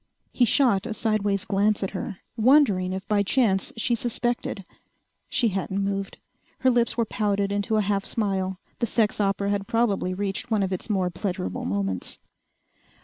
[0.31, 4.65] He shot a sideways glance at her, wondering if by chance she suspected....
[5.29, 6.17] She hadn't moved.
[6.61, 10.63] Her lips were pouted into a half smile; the sex opera had probably reached one
[10.63, 12.19] of its more pleasurable moments.